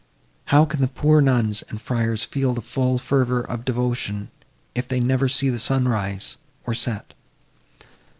[0.45, 4.31] How can the poor nuns and friars feel the full fervour of devotion,
[4.73, 7.13] if they never see the sun rise, or set?